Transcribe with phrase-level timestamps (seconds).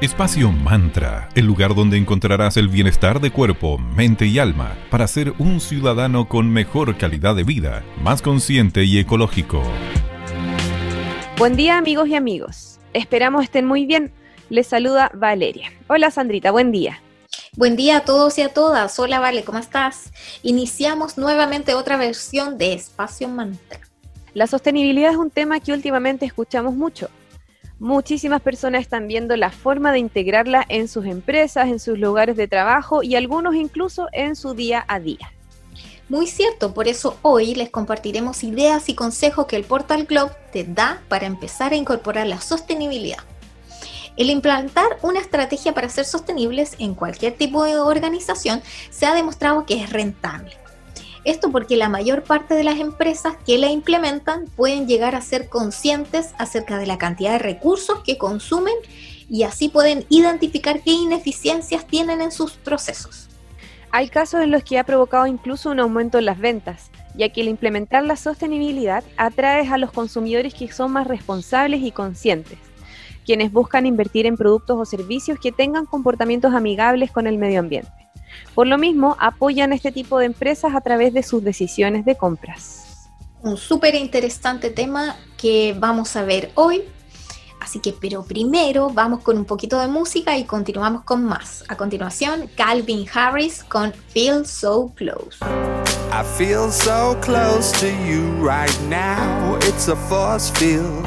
[0.00, 5.34] Espacio Mantra, el lugar donde encontrarás el bienestar de cuerpo, mente y alma para ser
[5.40, 9.60] un ciudadano con mejor calidad de vida, más consciente y ecológico.
[11.36, 12.78] Buen día amigos y amigos.
[12.92, 14.12] Esperamos estén muy bien.
[14.50, 15.72] Les saluda Valeria.
[15.88, 17.02] Hola Sandrita, buen día.
[17.56, 18.96] Buen día a todos y a todas.
[19.00, 20.12] Hola Vale, ¿cómo estás?
[20.44, 23.80] Iniciamos nuevamente otra versión de Espacio Mantra.
[24.32, 27.10] La sostenibilidad es un tema que últimamente escuchamos mucho
[27.78, 32.48] muchísimas personas están viendo la forma de integrarla en sus empresas, en sus lugares de
[32.48, 35.32] trabajo y algunos incluso en su día a día.
[36.08, 40.64] Muy cierto, por eso hoy les compartiremos ideas y consejos que el Portal Globe te
[40.64, 43.18] da para empezar a incorporar la sostenibilidad.
[44.16, 49.66] El implantar una estrategia para ser sostenibles en cualquier tipo de organización se ha demostrado
[49.66, 50.56] que es rentable.
[51.24, 55.48] Esto porque la mayor parte de las empresas que la implementan pueden llegar a ser
[55.48, 58.74] conscientes acerca de la cantidad de recursos que consumen
[59.28, 63.28] y así pueden identificar qué ineficiencias tienen en sus procesos.
[63.90, 67.40] Hay casos en los que ha provocado incluso un aumento en las ventas, ya que
[67.40, 72.58] al implementar la sostenibilidad atraes a los consumidores que son más responsables y conscientes,
[73.24, 77.97] quienes buscan invertir en productos o servicios que tengan comportamientos amigables con el medio ambiente.
[78.54, 83.08] Por lo mismo, apoyan este tipo de empresas a través de sus decisiones de compras.
[83.42, 86.82] Un súper interesante tema que vamos a ver hoy.
[87.60, 91.64] Así que, pero primero vamos con un poquito de música y continuamos con más.
[91.68, 95.38] A continuación, Calvin Harris con Feel So Close.
[96.10, 99.56] I feel so close to you right now.
[99.62, 101.06] It's a force field.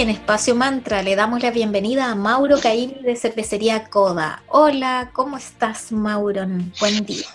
[0.00, 4.44] En Espacio Mantra, le damos la bienvenida a Mauro Caimi de Cervecería Coda.
[4.46, 6.46] Hola, ¿cómo estás, Mauro?
[6.78, 7.26] Buen día.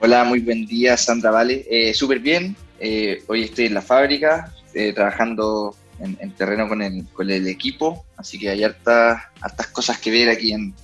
[0.00, 1.64] Hola, muy buen día, Sandra Vale.
[1.70, 2.56] Eh, Súper bien.
[2.80, 8.04] Eh, hoy estoy en la fábrica, eh, trabajando en, terreno con el, con el, equipo,
[8.16, 10.74] así que hay hartas, hartas cosas que ver aquí en,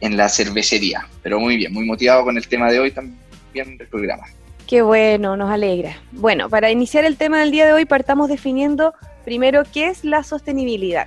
[0.00, 1.08] en la cervecería.
[1.24, 4.28] Pero muy bien, muy motivado con el tema de hoy también del programa.
[4.68, 5.96] Qué bueno, nos alegra.
[6.12, 8.94] Bueno, para iniciar el tema del día de hoy partamos definiendo
[9.30, 11.06] primero qué es la sostenibilidad.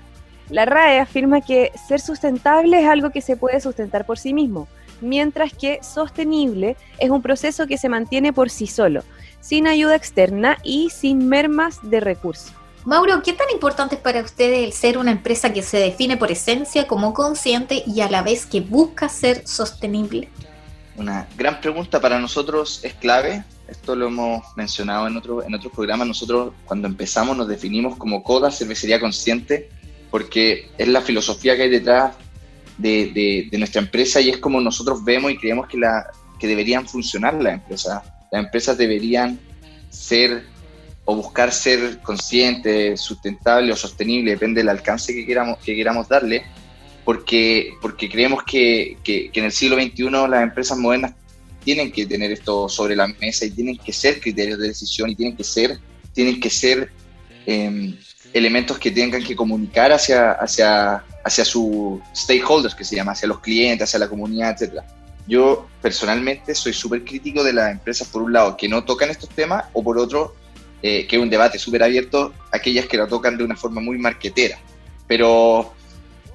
[0.50, 4.70] La RAE afirma que ser sustentable es algo que se puede sustentar por sí mismo,
[5.02, 9.04] mientras que sostenible es un proceso que se mantiene por sí solo,
[9.42, 12.54] sin ayuda externa y sin mermas de recursos.
[12.86, 16.32] Mauro, ¿qué tan importante es para ustedes el ser una empresa que se define por
[16.32, 20.30] esencia como consciente y a la vez que busca ser sostenible?
[20.96, 23.44] Una gran pregunta para nosotros es clave
[23.74, 28.24] esto lo hemos mencionado en, otro, en otros programas, nosotros cuando empezamos nos definimos como
[28.24, 29.70] CODA, cervecería consciente,
[30.12, 32.14] porque es la filosofía que hay detrás
[32.78, 36.06] de, de, nuestra empresa y es como nosotros vemos y creemos que, la,
[36.40, 38.04] que deberían funcionar las empresas.
[38.32, 39.40] Las empresas deberían
[39.90, 40.46] ser
[41.06, 46.44] o buscar ser conscientes, sustentables o sostenibles, depende del alcance que queramos, que queramos darle,
[47.04, 51.14] porque, porque creemos que, que, que en el siglo XXI las empresas modernas
[51.64, 55.16] tienen que tener esto sobre la mesa y tienen que ser criterios de decisión y
[55.16, 55.80] tienen que ser,
[56.14, 56.92] tienen que ser
[57.46, 57.98] em,
[58.34, 63.40] elementos que tengan que comunicar hacia, hacia, hacia sus stakeholders, que se llama, hacia los
[63.40, 64.82] clientes, hacia la comunidad, etc.
[65.28, 69.30] Yo personalmente soy súper crítico de las empresas, por un lado, que no tocan estos
[69.30, 70.36] temas, o por otro,
[70.82, 73.98] eh, que es un debate súper abierto, aquellas que lo tocan de una forma muy
[73.98, 74.58] marquetera.
[75.08, 75.74] Pero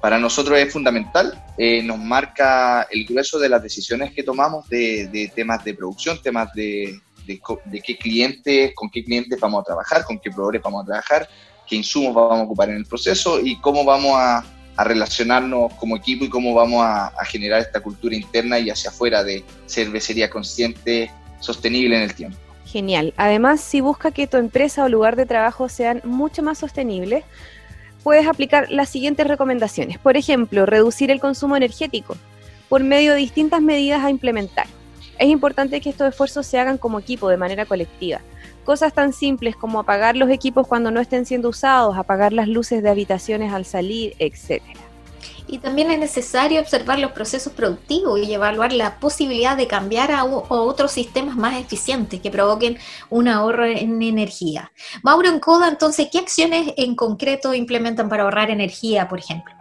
[0.01, 5.31] para nosotros es fundamental, eh, nos marca el grueso de las decisiones que tomamos de,
[5.35, 10.31] temas de producción, temas de, qué clientes, con qué clientes vamos a trabajar, con qué
[10.31, 11.29] proveedores vamos a trabajar,
[11.67, 14.43] qué insumos vamos a ocupar en el proceso y cómo vamos a,
[14.81, 19.25] relacionarnos como equipo y cómo vamos a, a, generar esta cultura interna y hacia afuera
[19.25, 21.11] de cervecería consciente,
[21.41, 22.37] sostenible en el tiempo.
[22.65, 23.13] Genial.
[23.17, 27.25] Además, si busca que tu empresa o lugar de trabajo sean mucho más sostenibles,
[28.03, 29.97] puedes aplicar las siguientes recomendaciones.
[29.97, 32.15] Por ejemplo, reducir el consumo energético
[32.67, 34.67] por medio de distintas medidas a implementar.
[35.17, 38.21] Es importante que estos esfuerzos se hagan como equipo, de manera colectiva.
[38.63, 42.81] Cosas tan simples como apagar los equipos cuando no estén siendo usados, apagar las luces
[42.81, 44.79] de habitaciones al salir, etcétera.
[45.51, 50.23] Y también es necesario observar los procesos productivos y evaluar la posibilidad de cambiar a,
[50.23, 52.77] otros sistemas más eficientes que provoquen
[53.09, 54.71] un ahorro en energía.
[55.01, 59.51] Mauro, en Coda, entonces, ¿qué acciones en concreto implementan para ahorrar energía, por ejemplo?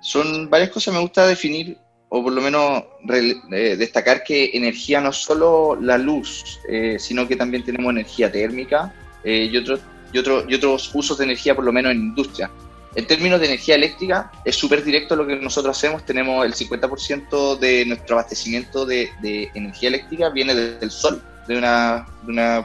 [0.00, 1.78] Son varias cosas, me gusta definir
[2.10, 7.26] o por lo menos eh, destacar que energía no es solo la luz, eh, sino
[7.26, 8.94] que también tenemos energía térmica
[9.24, 9.80] eh, y, otros,
[10.12, 10.18] y
[10.54, 12.50] otros usos de energía, por lo menos en industria.
[12.96, 16.04] En términos de energía eléctrica, es súper directo lo que nosotros hacemos.
[16.04, 19.10] Tenemos el 50% de nuestro abastecimiento de,
[19.54, 22.06] energía eléctrica viene del sol, de una,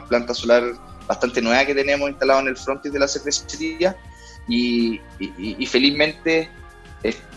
[0.08, 0.62] planta solar
[1.08, 3.96] bastante nueva que tenemos instalada en el frontis de la cervecería.
[4.48, 5.00] Y,
[5.66, 6.48] felizmente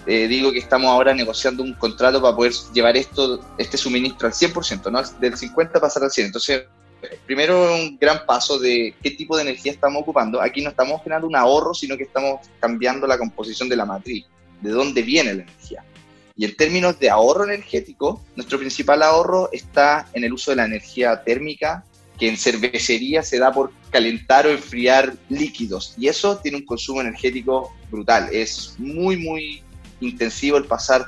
[0.06, 4.34] eh, digo que estamos ahora negociando un contrato para poder llevar esto, este suministro al
[4.34, 5.02] 100%, ¿no?
[5.20, 6.28] del 50 pasar al 100.
[6.28, 6.64] Entonces,
[7.26, 10.42] primero un gran paso de qué tipo de energía estamos ocupando.
[10.42, 14.26] Aquí no estamos generando un ahorro, sino que estamos cambiando la composición de la matriz,
[14.62, 15.84] de dónde viene la energía.
[16.36, 20.66] Y en términos de ahorro energético, nuestro principal ahorro está en el uso de la
[20.66, 21.86] energía térmica,
[22.18, 25.94] que en cervecería se da por calentar o enfriar líquidos.
[25.98, 28.30] Y eso tiene un consumo energético brutal.
[28.32, 29.64] Es muy, muy
[30.00, 31.08] intensivo el pasar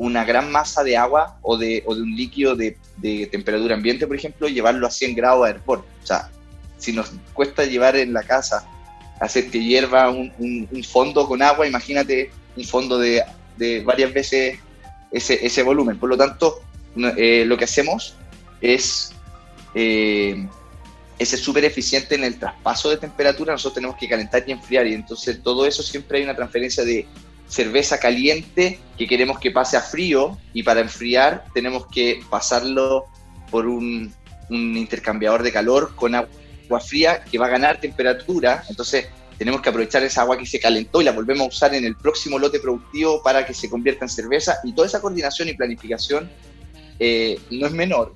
[0.00, 4.06] una gran masa de agua o de, o de un líquido de, de, temperatura ambiente,
[4.06, 5.84] por ejemplo, llevarlo a 100 grados a hervor.
[6.02, 6.30] O sea,
[6.78, 8.66] si nos cuesta llevar en la casa,
[9.20, 13.22] hacer que hierva un, un, fondo con agua, imagínate un fondo de,
[13.58, 14.58] de varias veces
[15.12, 15.98] ese, ese, volumen.
[15.98, 16.62] Por lo tanto,
[17.18, 18.16] eh, lo que hacemos
[18.62, 19.12] es
[19.74, 20.48] eh,
[21.18, 23.52] es súper eficiente en el traspaso de temperatura.
[23.52, 27.06] Nosotros tenemos que calentar y enfriar, y entonces todo eso siempre hay una transferencia de
[27.50, 33.06] cerveza caliente que queremos que pase a frío y para enfriar tenemos que pasarlo
[33.50, 34.14] por un,
[34.48, 38.64] intercambiador de calor con agua fría que va a ganar temperatura.
[38.68, 39.06] Entonces
[39.38, 41.96] tenemos que aprovechar esa agua que se calentó y la volvemos a usar en el
[41.96, 44.58] próximo lote productivo para que se convierta en cerveza.
[44.64, 46.30] Y toda esa coordinación y planificación
[46.98, 48.14] eh, no es menor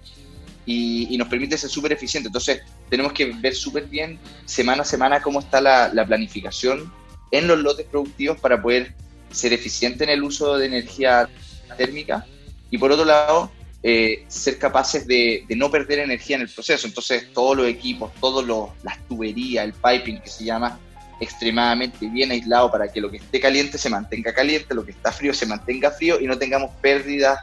[0.67, 2.29] y, nos permite ser súper eficiente.
[2.29, 6.93] Entonces tenemos que ver súper bien semana a semana cómo está la, la planificación
[7.31, 8.95] en los lotes productivos para poder
[9.35, 11.29] ser eficiente en el uso de energía
[11.76, 12.25] térmica
[12.71, 13.50] y por otro lado,
[13.83, 16.87] eh, ser capaces de, no perder energía en el proceso.
[16.87, 18.47] Entonces, todos los equipos, todas
[18.83, 20.79] las tuberías, el piping que se llama,
[21.21, 25.12] extremadamente bien aislado para que lo que esté caliente se mantenga caliente, lo que está
[25.12, 27.38] frío se mantenga frío y no tengamos pérdidas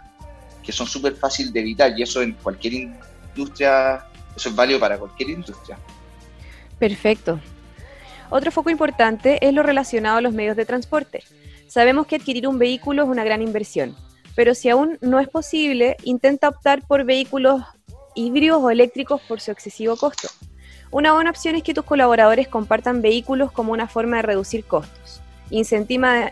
[0.63, 4.05] que son súper fáciles de evitar y eso en cualquier industria,
[4.35, 5.77] eso es válido para cualquier industria.
[6.77, 7.39] Perfecto.
[8.29, 11.23] Otro foco importante es lo relacionado a los medios de transporte.
[11.71, 13.95] Sabemos que adquirir un vehículo es una gran inversión,
[14.35, 17.61] pero si aún no es posible, intenta optar por vehículos
[18.13, 20.27] híbridos o eléctricos por su excesivo costo.
[20.91, 25.21] Una buena opción es que tus colaboradores compartan vehículos como una forma de reducir costos.
[25.49, 26.29] Incentiva,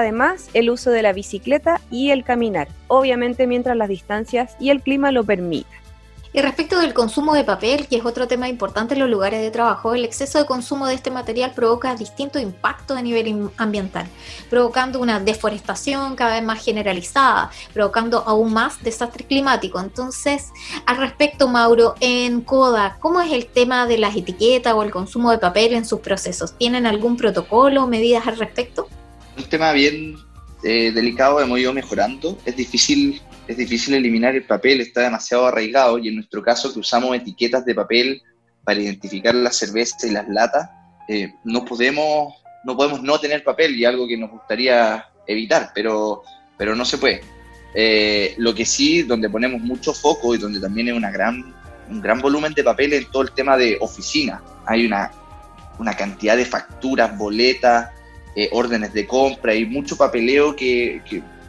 [0.00, 4.82] además el uso de la bicicleta y el caminar, obviamente mientras las distancias y el
[4.82, 5.73] clima lo permitan.
[6.36, 9.52] Y respecto del consumo de papel, que es otro tema importante en los lugares de
[9.52, 14.08] trabajo, el exceso de consumo de este material provoca distintos impactos a nivel ambiental,
[14.50, 19.78] provocando una deforestación cada vez más generalizada, provocando aún más desastre climático.
[19.78, 20.50] Entonces,
[20.86, 25.30] al respecto, Mauro, en CODA, ¿cómo es el tema de las etiquetas o el consumo
[25.30, 26.58] de papel en sus procesos?
[26.58, 28.88] ¿Tienen algún protocolo o medidas al respecto?
[29.38, 30.16] Un tema bien
[30.64, 32.36] eh, delicado, hemos ido mejorando.
[32.44, 36.80] Es difícil es difícil eliminar el papel, está demasiado arraigado y en nuestro caso que
[36.80, 38.22] usamos etiquetas de papel
[38.64, 40.70] para identificar la cerveza y las latas,
[41.08, 42.34] eh, no, podemos,
[42.64, 46.22] no podemos no tener papel y algo que nos gustaría evitar, pero,
[46.56, 47.20] pero no se puede.
[47.74, 51.54] Eh, lo que sí, donde ponemos mucho foco y donde también hay una gran,
[51.90, 54.42] un gran volumen de papel en todo el tema de oficina.
[54.64, 55.10] Hay una,
[55.78, 57.90] una cantidad de facturas, boletas,
[58.34, 61.02] eh, órdenes de compra y mucho papeleo que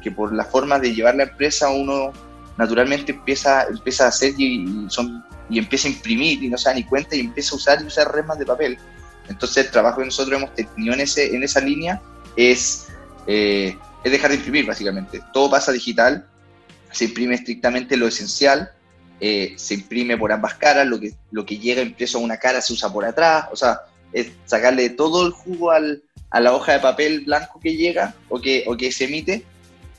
[0.06, 2.14] que por la forma de llevar la empresa uno
[2.58, 6.76] naturalmente empieza, empieza a hacer y, son, y empieza a imprimir y no se da
[6.76, 8.78] ni cuenta y empieza a usar y usar remas de papel.
[9.28, 12.00] Entonces el trabajo que nosotros hemos tenido en, ese, en esa línea
[12.36, 12.86] es,
[13.26, 15.24] eh, es dejar de imprimir básicamente.
[15.34, 16.28] Todo pasa digital,
[16.92, 18.72] se imprime estrictamente lo esencial,
[19.20, 22.62] eh, se imprime por ambas caras, lo que, lo que llega impreso a una cara
[22.62, 23.80] se usa por atrás, o sea,
[24.14, 28.40] es sacarle todo el jugo al, a la hoja de papel blanco que llega o
[28.40, 29.44] que, o que se emite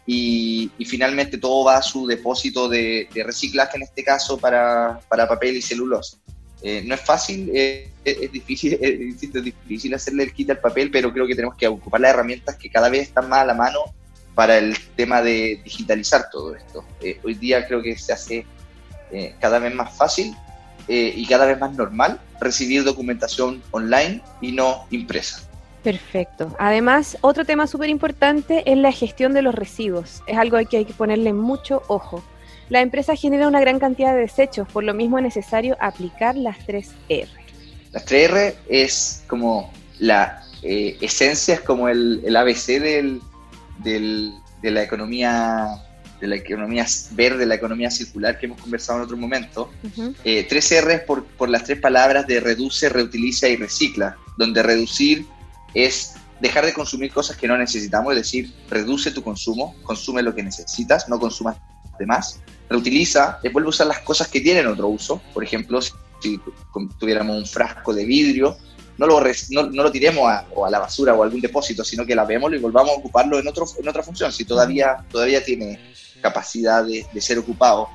[0.06, 5.56] y, finalmente todo va a su depósito de, reciclaje, en este caso, para, para papel
[5.56, 6.18] y celulosa.
[6.62, 11.12] Eh, no es fácil, eh, es, difícil, es, difícil hacerle el kit al papel, pero
[11.12, 13.80] creo que tenemos que ocupar las herramientas que cada vez están más a la mano
[14.34, 16.84] para el tema de digitalizar todo esto.
[17.00, 18.46] Eh, hoy día creo que se hace
[19.40, 20.34] cada vez más fácil
[20.88, 25.48] y cada vez más normal recibir documentación online y no impresa.
[25.86, 26.52] Perfecto.
[26.58, 30.20] Además, otro tema súper importante es la gestión de los residuos.
[30.26, 32.24] Es algo que hay que ponerle mucho ojo.
[32.68, 36.58] La empresa genera una gran cantidad de desechos, por lo mismo es necesario aplicar las
[36.66, 37.28] 3R.
[37.92, 43.20] Las 3R es como la eh, esencia, es como el, ABC del,
[43.84, 45.68] de la economía
[46.20, 49.70] de la economía verde, la economía circular que hemos conversado en otro momento.
[50.24, 55.26] 3R eh, es por, por las tres palabras de reduce, reutiliza y recicla, donde reducir
[55.76, 60.34] es dejar de consumir cosas que no necesitamos, es decir, reduce tu consumo, consume lo
[60.34, 61.56] que necesitas, no consumas
[61.98, 62.40] de más.
[62.68, 65.20] Reutiliza, es vuelve a usar las cosas que tienen otro uso.
[65.34, 66.40] Por ejemplo, si
[66.98, 68.56] tuviéramos un frasco de vidrio,
[68.96, 72.14] no lo, no, lo tiremos a, a la basura o a algún depósito, sino que
[72.14, 75.78] lavémoslo y volvamos a ocuparlo en, otro, en otra función, si todavía, todavía tiene
[76.22, 77.88] capacidad de, ser ocupado.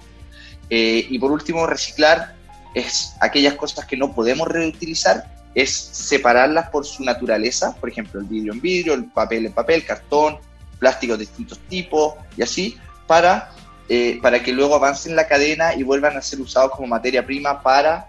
[0.70, 2.36] Eh, y por último, reciclar
[2.76, 8.28] es aquellas cosas que no podemos reutilizar, es separarlas por su naturaleza, por ejemplo, el
[8.28, 10.38] vidrio en vidrio, el papel en papel, cartón,
[10.80, 12.78] plásticos de distintos tipos y así,
[13.08, 13.52] para,
[13.90, 17.62] eh, para que luego avancen la cadena y vuelvan a ser usados como materia prima
[17.62, 18.08] para,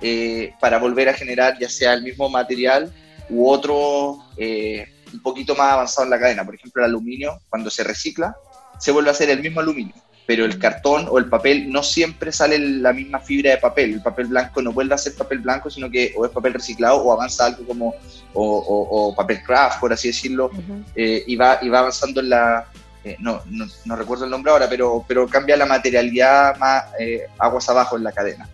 [0.00, 2.92] eh, para volver a generar ya sea el mismo material
[3.28, 6.44] u otro eh, un poquito más avanzado en la cadena.
[6.44, 8.34] Por ejemplo, el aluminio, cuando se recicla,
[8.78, 9.94] se vuelve a hacer el mismo aluminio
[10.26, 13.94] pero el cartón o el papel no siempre sale la misma fibra de papel.
[13.94, 16.98] El papel blanco no vuelve a ser papel blanco, sino que o es papel reciclado
[16.98, 17.94] o avanza algo como
[18.32, 20.50] o, papel craft, por así decirlo,
[20.94, 22.66] eh, y, va, y va avanzando en la...
[23.02, 23.42] Eh, no,
[23.86, 28.04] no, recuerdo el nombre ahora, pero, pero cambia la materialidad más eh, aguas abajo en
[28.04, 28.48] la cadena.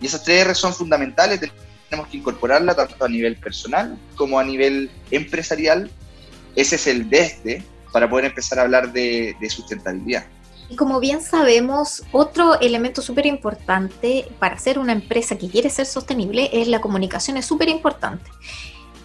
[0.00, 1.40] Y esas tres R son fundamentales,
[1.88, 5.90] tenemos que incorporarla tanto a nivel personal como a nivel empresarial.
[6.56, 10.26] Ese es el desde para poder empezar a hablar de sustentabilidad.
[10.68, 15.86] Y como bien sabemos, otro elemento súper importante para ser una empresa que quiere ser
[15.86, 18.30] sostenible es la comunicación, es súper importante.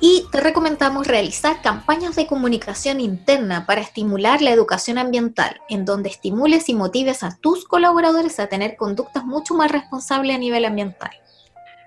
[0.01, 6.07] Y te recomendamos realizar campañas de comunicación interna para estimular la educación ambiental, en donde
[6.07, 11.11] estimules y motives a tus colaboradores a tener conductas mucho más responsables a nivel ambiental.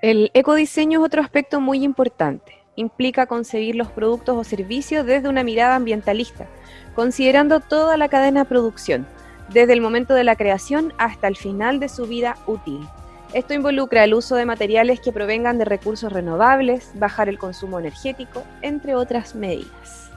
[0.02, 2.59] El ecodiseño es otro aspecto muy importante.
[2.76, 6.49] Implica concebir los productos o servicios desde una mirada ambientalista,
[6.95, 9.07] considerando toda la cadena de producción,
[9.49, 12.87] desde el momento de la creación hasta el final de su vida útil.
[13.32, 18.44] Esto involucra el uso de materiales que provengan de recursos renovables, bajar el consumo energético,
[18.61, 20.11] entre otras medidas.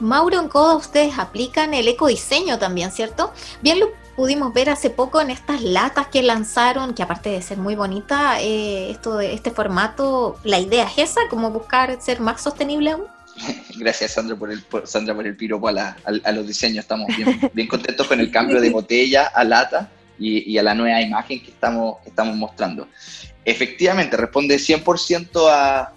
[0.00, 3.32] Mauro, en CODA ustedes aplican el ecodiseño también, ¿cierto?
[3.62, 7.58] Bien lo pudimos ver hace poco en estas latas que lanzaron, que aparte de ser
[7.58, 12.40] muy bonita, eh, esto de este formato, la idea es esa, como buscar ser más
[12.40, 13.17] sostenible aún.
[13.78, 15.96] Gracias Sandra por el, Sandra por el piropo a,
[16.32, 17.08] los diseños, estamos
[17.52, 21.50] bien, contentos con el cambio de botella a lata y, a la nueva imagen que
[21.50, 22.88] estamos, estamos mostrando.
[23.44, 25.92] Efectivamente, responde 100% a,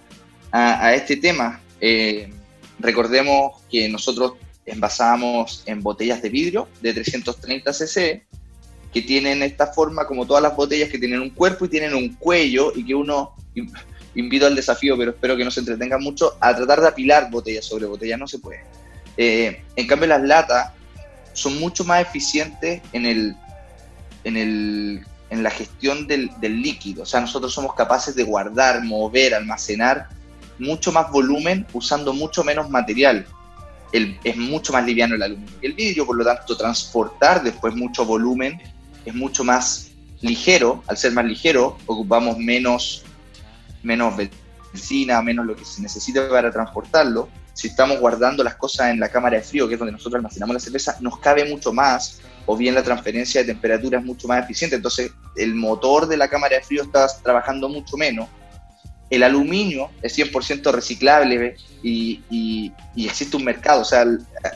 [0.52, 1.60] a, este tema.
[1.80, 2.32] Eh,
[2.78, 4.34] recordemos que nosotros
[4.64, 8.24] envasábamos en botellas de vidrio de 330 cc
[8.92, 12.14] que tienen esta forma como todas las botellas que tienen un cuerpo y tienen un
[12.14, 13.34] cuello y que uno
[14.14, 17.64] invito al desafío, pero espero que no se entretenga mucho, a tratar de apilar botellas
[17.64, 18.64] sobre botellas, no se puede.
[19.16, 20.72] Eh, en cambio, las latas
[21.32, 23.36] son mucho más eficientes en el
[24.24, 27.02] en, el, en la gestión del, líquido.
[27.02, 30.08] O sea, nosotros somos capaces de guardar, mover, almacenar
[30.58, 33.26] mucho más volumen usando mucho menos material.
[33.92, 38.60] Es mucho más liviano el aluminio el vidrio, por lo tanto, transportar después mucho volumen
[39.04, 39.90] es mucho más
[40.20, 40.82] ligero.
[40.86, 43.04] Al ser más ligero, ocupamos menos,
[43.82, 47.28] menos benzina, menos lo que se necesita para transportarlo.
[47.52, 50.54] Si estamos guardando las cosas en la cámara de frío, que es donde nosotros almacenamos
[50.54, 54.42] la cerveza, nos cabe mucho más o bien la transferencia de temperatura es mucho más
[54.42, 54.76] eficiente.
[54.76, 58.28] Entonces, el motor de la cámara de frío está trabajando mucho menos.
[59.10, 63.82] El aluminio es 100% reciclable y, existe un mercado.
[63.82, 64.06] O sea,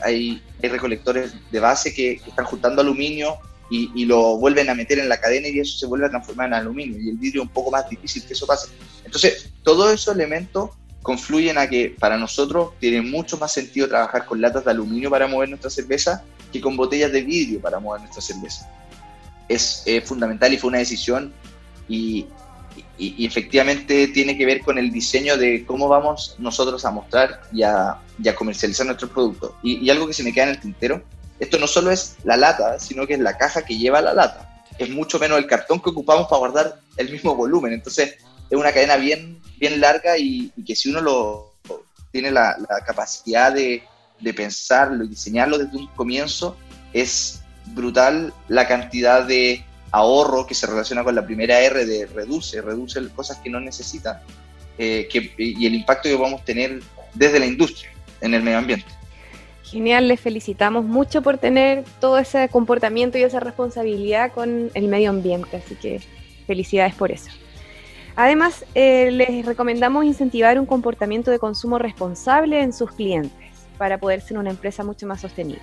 [0.03, 3.37] hay, recolectores de base que, están juntando aluminio
[3.69, 6.53] y, lo vuelven a meter en la cadena y eso se vuelve a transformar en
[6.53, 6.97] aluminio.
[6.99, 8.69] Y el vidrio es un poco más difícil que eso pase.
[9.03, 10.71] Entonces, todos esos elementos
[11.01, 15.27] confluyen a que para nosotros tiene mucho más sentido trabajar con latas de aluminio para
[15.27, 18.69] mover nuestra cerveza que con botellas de vidrio para mover nuestra cerveza.
[19.47, 21.33] Es fundamental y fue una decisión
[21.87, 22.27] y,
[22.99, 28.01] efectivamente tiene que ver con el diseño de cómo vamos nosotros a mostrar y a,
[28.35, 29.53] comercializar nuestros productos.
[29.63, 31.03] Y, algo que se me queda en el tintero,
[31.39, 34.63] esto no solo es la lata, sino que es la caja que lleva la lata.
[34.77, 37.73] Es mucho menos el cartón que ocupamos para guardar el mismo volumen.
[37.73, 38.15] Entonces
[38.49, 41.53] es una cadena bien, bien larga y, que si uno lo
[42.11, 43.83] tiene la capacidad de,
[44.19, 46.57] de pensarlo y diseñarlo desde un comienzo,
[46.93, 52.61] es brutal la cantidad de ahorro que se relaciona con la primera R de reduce,
[52.61, 54.21] reduce cosas que no necesita
[54.77, 56.81] eh, y el impacto que a tener
[57.13, 58.85] desde la industria en el medio ambiente.
[59.71, 65.09] Genial, les felicitamos mucho por tener todo ese comportamiento y esa responsabilidad con el medio
[65.09, 66.01] ambiente, así que
[66.45, 67.29] felicidades por eso.
[68.15, 74.21] Además, eh, les recomendamos incentivar un comportamiento de consumo responsable en sus clientes para poder
[74.21, 75.61] ser una empresa mucho más sostenible.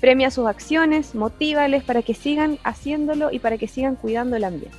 [0.00, 4.78] Premia sus acciones, motívales para que sigan haciéndolo y para que sigan cuidando el ambiente.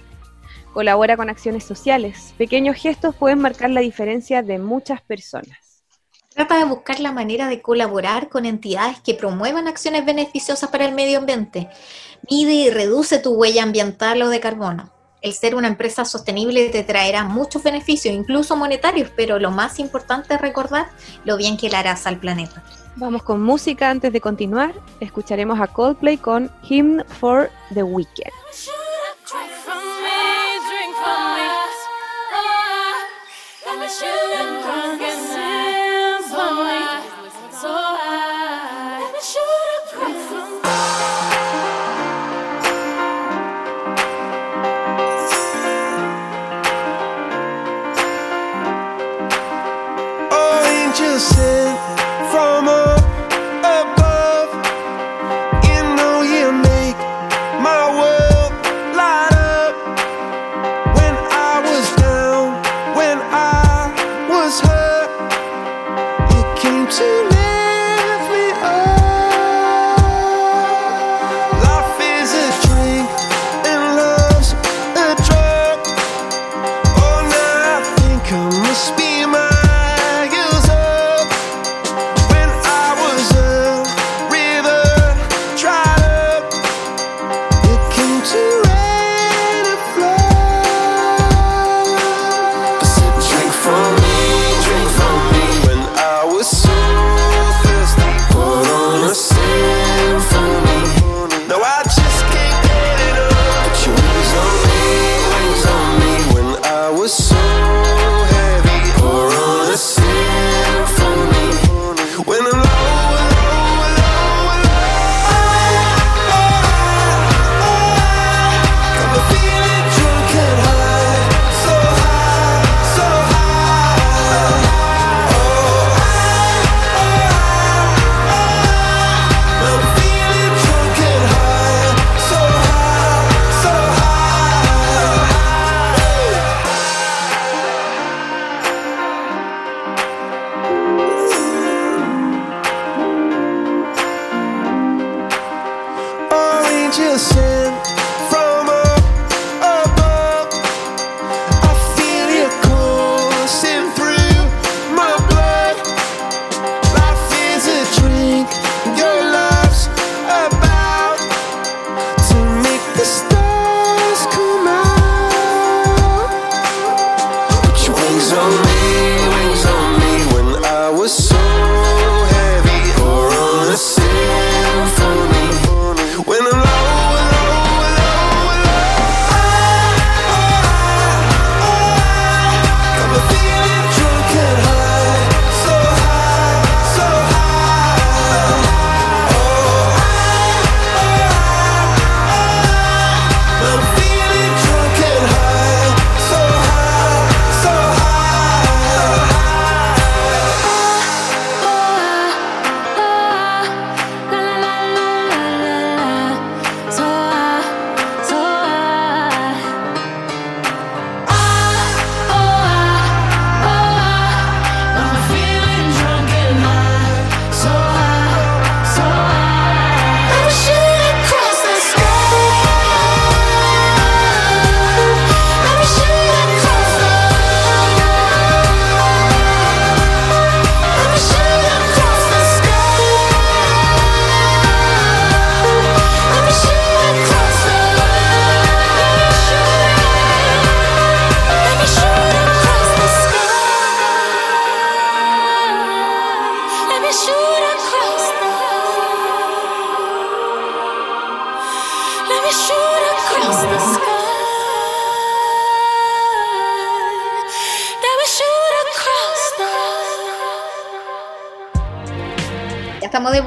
[0.73, 2.33] Colabora con acciones sociales.
[2.38, 5.66] Pequeños gestos pueden marcar la diferencia de muchas personas.
[6.38, 10.93] Trata de buscar la manera de colaborar con entidades que promuevan acciones beneficiosas para el
[10.93, 11.67] medio ambiente.
[12.30, 14.91] Mide y reduce tu huella ambiental o de carbono.
[15.23, 20.36] El ser una empresa sostenible te traerá muchos beneficios, incluso monetarios, pero lo más importante
[20.36, 20.89] es recordar
[21.26, 22.63] lo bien que le harás al planeta.
[22.97, 24.76] Vamos con música antes de continuar.
[25.00, 28.32] Escucharemos a Coldplay con Hymn for the Weekend.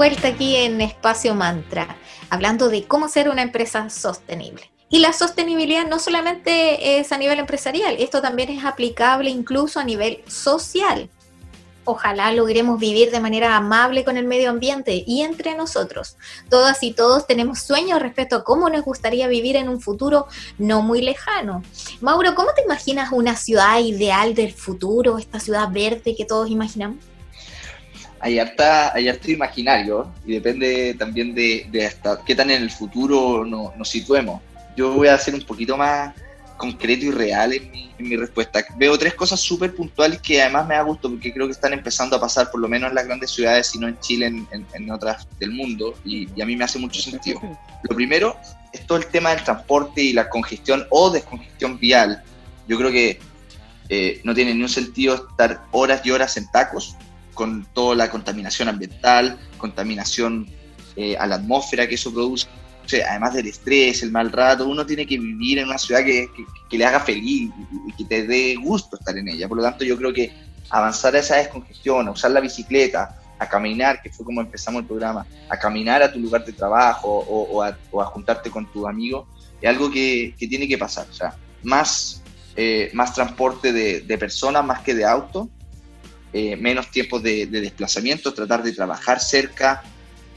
[0.00, 1.94] Vuelta aquí en Espacio Mantra,
[2.30, 4.70] hablando de cómo ser una empresa sostenible.
[4.88, 9.84] Y la sostenibilidad no solamente es a nivel empresarial, esto también es aplicable incluso a
[9.84, 11.10] nivel social.
[11.84, 16.16] Ojalá logremos vivir de manera amable con el medio ambiente y entre nosotros.
[16.48, 20.80] Todas y todos tenemos sueños respecto a cómo nos gustaría vivir en un futuro no
[20.80, 21.62] muy lejano.
[22.00, 27.09] Mauro, ¿cómo te imaginas una ciudad ideal del futuro, esta ciudad verde que todos imaginamos?
[28.20, 33.44] Hay harta, hay harto imaginario y depende también de, hasta qué tan en el futuro
[33.44, 34.42] nos situemos.
[34.76, 36.14] Yo voy a ser un poquito más
[36.56, 38.62] concreto y real en mi, respuesta.
[38.76, 42.16] Veo tres cosas súper puntuales que además me da gusto porque creo que están empezando
[42.16, 45.26] a pasar por lo menos en las grandes ciudades, si no en Chile, en, otras
[45.38, 47.40] del mundo, y, a mí me hace mucho sentido.
[47.88, 48.36] Lo primero
[48.72, 52.22] es todo el tema del transporte y la congestión o descongestión vial.
[52.68, 53.18] Yo creo que
[53.88, 56.96] eh, no tiene ni un sentido estar horas y horas en tacos
[57.34, 60.48] con toda la contaminación ambiental, contaminación
[60.96, 62.46] eh, a la atmósfera que eso produce,
[63.08, 66.28] además del estrés, el mal rato, uno tiene que vivir en una ciudad que,
[66.70, 67.50] le haga feliz
[67.86, 69.48] y que te dé gusto estar en ella.
[69.48, 70.32] Por lo tanto, yo creo que
[70.70, 74.86] avanzar a esa descongestión, a usar la bicicleta, a caminar, que fue como empezamos el
[74.86, 79.26] programa, a caminar a tu lugar de trabajo o, a, juntarte con tus amigos,
[79.60, 81.06] es algo que, tiene que pasar.
[81.10, 82.22] O sea, más,
[82.56, 85.48] eh, más transporte de, de personas más que de autos
[86.32, 89.82] eh, menos tiempo de, desplazamiento, tratar de trabajar cerca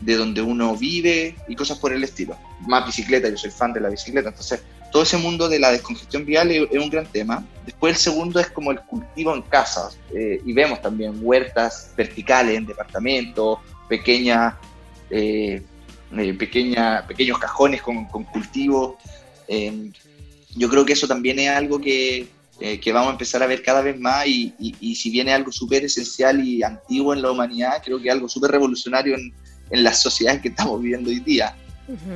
[0.01, 2.35] de donde uno vive y cosas por el estilo.
[2.61, 6.25] Más bicicleta, yo soy fan de la bicicleta, entonces todo ese mundo de la descongestión
[6.25, 7.45] vial es, un gran tema.
[7.65, 12.57] Después el segundo es como el cultivo en casas eh, y vemos también huertas verticales
[12.57, 14.55] en departamentos, pequeñas,
[15.11, 15.61] eh,
[16.39, 18.97] pequeña, pequeños cajones con, con cultivo.
[20.55, 22.27] yo creo que eso también es algo que,
[22.65, 25.51] eh, que vamos a empezar a ver cada vez más y, y, si viene algo
[25.51, 29.33] súper esencial y antiguo en la humanidad, creo que algo súper revolucionario en,
[29.69, 31.57] en, las sociedades que estamos viviendo hoy día.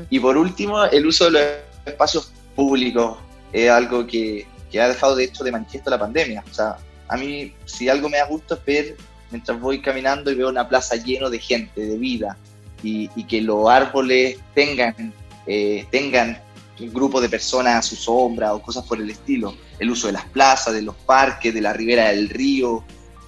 [0.09, 1.41] Y por último, el uso de los
[1.85, 3.17] espacios públicos
[3.51, 6.45] es algo que, que, ha dejado de hecho de manifiesto la pandemia.
[6.49, 6.77] O sea,
[7.09, 8.95] a mí si algo me da gusto es ver
[9.31, 12.37] mientras voy caminando y veo una plaza lleno de gente, de vida,
[12.83, 15.13] y, y que los árboles tengan,
[15.45, 16.39] eh, tengan
[16.79, 19.55] un grupo de personas a su sombra o cosas por el estilo.
[19.79, 22.83] El uso de las plazas, de los parques, de la ribera del río.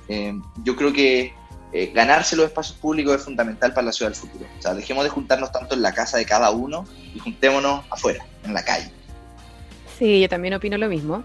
[0.08, 0.34] Eh,
[0.64, 1.34] yo creo que
[1.72, 4.46] eh, ganarse los espacios públicos es fundamental para la ciudad del futuro.
[4.58, 8.26] O sea, dejemos de juntarnos tanto en la casa de cada uno y juntémonos afuera,
[8.44, 8.92] en la calle.
[9.98, 11.24] Sí, yo también opino lo mismo.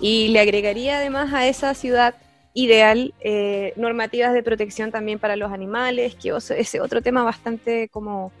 [0.00, 2.14] Y le agregaría además a esa ciudad
[2.54, 8.32] ideal eh, normativas de protección también para los animales, que ese otro tema bastante como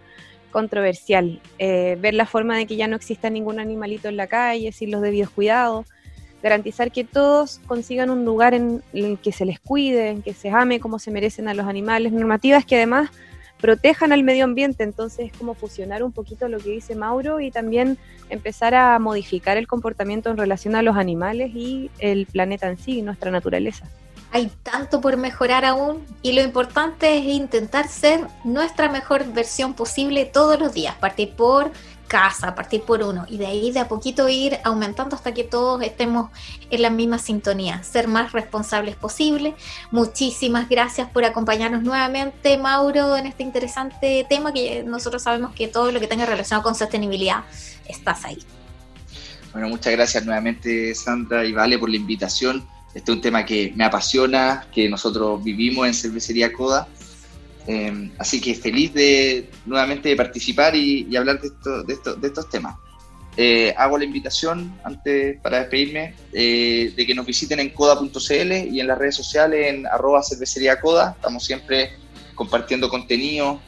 [0.50, 1.40] controversial.
[1.58, 4.90] Eh, ver la forma de que ya no exista ningún animalito en la calle, sin
[4.90, 5.86] los debidos cuidados,
[6.42, 10.50] garantizar que todos consigan un lugar en el que se les cuide, en que se
[10.50, 13.10] ame como se merecen a los animales, normativas que además
[13.60, 17.50] protejan al medio ambiente, entonces es como fusionar un poquito lo que dice Mauro y
[17.50, 17.98] también
[18.30, 23.02] empezar a modificar el comportamiento en relación a los animales y el planeta en sí,
[23.02, 23.86] nuestra naturaleza.
[24.30, 30.26] Hay tanto por mejorar aún y lo importante es intentar ser nuestra mejor versión posible
[30.26, 31.72] todos los días, partir por
[32.08, 35.82] casa, partir por uno y de ahí de a poquito ir aumentando hasta que todos
[35.82, 36.30] estemos
[36.70, 39.54] en la misma sintonía, ser más responsables posible.
[39.90, 45.92] Muchísimas gracias por acompañarnos nuevamente, Mauro, en este interesante tema que nosotros sabemos que todo
[45.92, 47.44] lo que tenga relación con sostenibilidad
[47.86, 48.38] estás ahí.
[49.52, 53.72] Bueno, muchas gracias nuevamente, Sandra y Vale, por la invitación este es un tema que
[53.76, 56.88] me apasiona, que nosotros vivimos en Cervecería Coda.
[57.66, 62.76] Eh, así que feliz de nuevamente de participar y, hablar de, estos temas.
[63.36, 68.80] Eh, hago la invitación antes para despedirme eh, de que nos visiten en coda.cl y
[68.80, 71.12] en las redes sociales en arroba cervecería coda.
[71.14, 71.90] Estamos siempre
[72.34, 73.60] compartiendo contenido,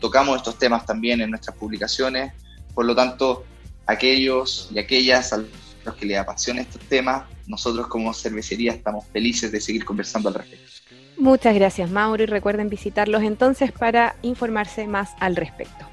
[0.00, 2.32] tocamos estos temas también en nuestras publicaciones.
[2.74, 3.44] Por lo tanto,
[3.86, 5.38] aquellos y aquellas a
[5.84, 10.36] los que les apasionan estos temas, nosotros como cervecería estamos felices de seguir conversando al
[10.36, 10.66] respecto.
[11.18, 15.86] Muchas gracias Mauro y recuerden visitarlos entonces para informarse más al respecto.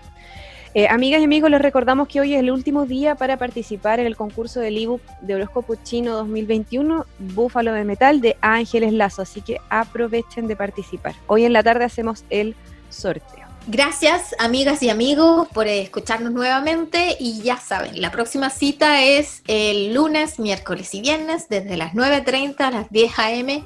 [0.77, 4.07] Eh, amigas y amigos, les recordamos que hoy es el último día para participar en
[4.07, 9.39] el concurso del ebook de Horóscopo Chino 2021, Búfalo de Metal de Ángeles Lazo, así
[9.39, 11.15] que aprovechen de participar.
[11.27, 12.55] Hoy en la tarde hacemos el
[12.89, 13.44] sorteo.
[13.67, 17.17] Gracias, amigas y amigos, por escucharnos nuevamente.
[17.19, 22.59] Y ya saben, la próxima cita es el lunes, miércoles y viernes, desde las 9.30
[22.59, 23.63] a las 10 a.m.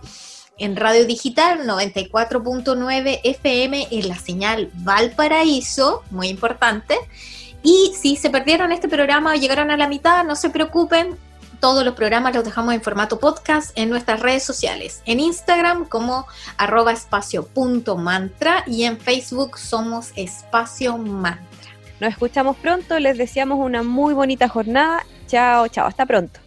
[0.57, 6.95] en Radio Digital 94.9 FM en la señal Valparaíso, muy importante.
[7.61, 11.17] Y si se perdieron este programa o llegaron a la mitad, no se preocupen,
[11.59, 15.01] todos los programas los dejamos en formato podcast en nuestras redes sociales.
[15.05, 16.25] En Instagram como
[16.57, 21.45] arroba espacio.mantra y en Facebook somos espacio mantra.
[21.99, 25.05] Nos escuchamos pronto, les deseamos una muy bonita jornada.
[25.27, 26.39] Chao, chao, hasta pronto.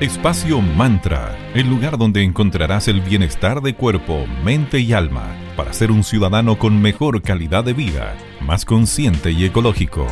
[0.00, 5.90] Espacio Mantra, el lugar donde encontrarás el bienestar de cuerpo, mente y alma para ser
[5.90, 10.06] un ciudadano con mejor calidad de vida, más consciente y ecológico.